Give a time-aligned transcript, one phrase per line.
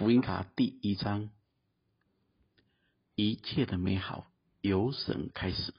[0.00, 1.28] 福音卡第一章，
[3.16, 5.74] 一切的美好由神开始。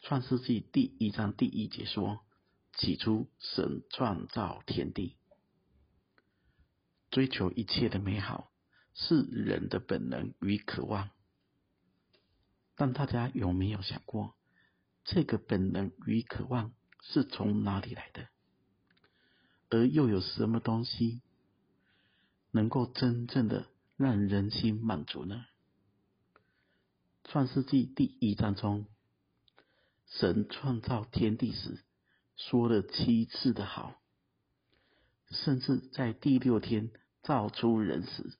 [0.00, 2.24] 创世纪第一章第一节说
[2.74, 5.14] ：“起初，神创造天地。”
[7.12, 8.50] 追求一切的美好
[8.94, 11.10] 是人的本能与渴望，
[12.74, 14.34] 但大家有没有想过，
[15.04, 18.26] 这个本能与渴望是从哪里来的？
[19.70, 21.22] 而又有什么东西
[22.56, 23.66] 能够真正的
[23.98, 25.44] 让人心满足呢？
[27.24, 28.86] 创世纪第一章中，
[30.06, 31.84] 神创造天地时
[32.34, 34.00] 说了七次的好，
[35.28, 36.90] 甚至在第六天
[37.22, 38.38] 造出人时，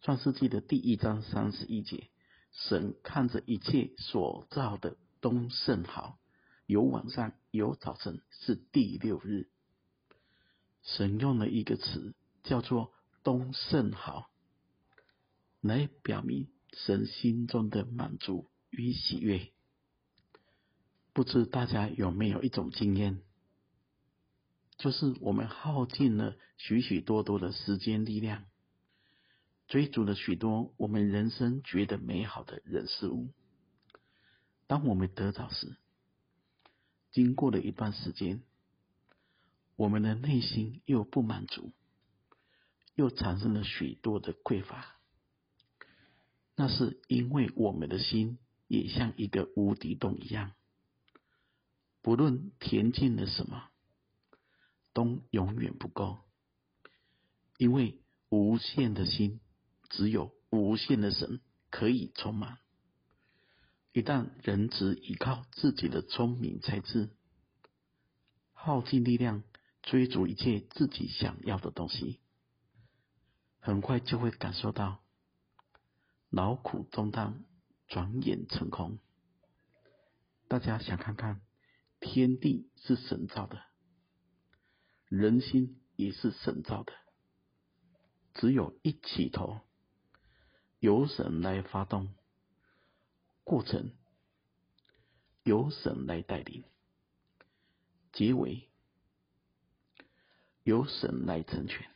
[0.00, 2.08] 创世纪的第一章三十一节，
[2.52, 6.20] 神看着一切所造的都甚好，
[6.66, 9.48] 有晚上有早晨，是第六日。
[10.84, 12.14] 神用了一个词
[12.48, 14.30] 叫做“东胜好”，
[15.60, 19.52] 来表明神心中的满足与喜悦。
[21.12, 23.20] 不知大家有没有一种经验，
[24.78, 28.46] 就是我们耗尽了许许多多的时间力量，
[29.66, 33.28] 追逐了许多我们人生觉得美好的人事物。
[34.66, 35.76] 当我们得到时，
[37.10, 38.42] 经过了一段时间。
[39.76, 41.70] 我们的内心又不满足，
[42.98, 44.96] 又产生了许多的匮乏。
[46.56, 50.50] 那是因为我们的心也像一个无底洞一样，
[52.02, 53.68] 不论填进了什么，
[54.92, 56.18] 都永远不够。
[57.56, 59.38] 因为无限的心，
[59.88, 62.58] 只有无限的神可以充满。
[63.92, 67.10] 一旦人只依靠自己的聪明才智，
[68.52, 69.44] 耗尽力量。
[69.80, 72.20] 追逐一切自己想要的东西，
[73.68, 75.04] 很快就会感受到
[76.30, 77.44] 劳苦中当，
[77.86, 78.98] 转眼成空。
[80.48, 81.42] 大家想看看，
[82.00, 83.62] 天地是神造的，
[85.08, 86.94] 人心也是神造的，
[88.32, 89.60] 只有一起头，
[90.78, 92.14] 由神来发动，
[93.44, 93.92] 过程
[95.42, 96.64] 由神来带领，
[98.14, 98.66] 结尾。
[100.62, 101.90] 由神来成全，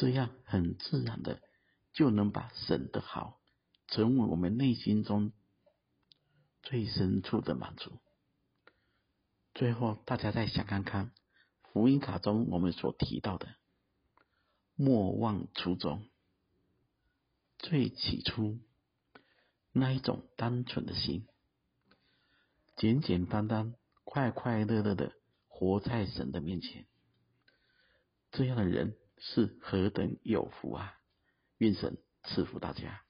[0.00, 1.42] 这样很自然的
[1.92, 3.38] 就能把神的好
[3.86, 5.30] 成为我们内心中
[6.62, 8.00] 最深处的满足。
[9.52, 11.12] 最后，大家再想看看
[11.70, 13.54] 福音卡中我们所提到的
[14.74, 16.08] “莫忘初衷”，
[17.60, 18.58] 最起初
[19.70, 21.26] 那一种单纯的心，
[22.74, 23.74] 简简单单、
[24.04, 25.12] 快快乐乐的。
[25.46, 26.86] 活在神的面前，
[28.30, 30.94] 这样的人是何等有福啊！
[31.58, 33.02] 愿神赐福大家。